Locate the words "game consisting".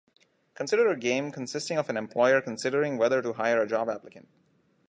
0.97-1.77